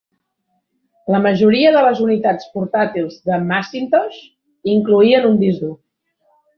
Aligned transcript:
La 1.15 1.19
majoria 1.25 1.73
de 1.75 1.83
les 1.89 2.01
unitats 2.07 2.49
portàtils 2.57 3.21
de 3.31 3.41
Macintosh 3.53 4.19
incloïen 4.77 5.33
un 5.33 5.43
disc 5.47 5.67
dur. 5.67 5.75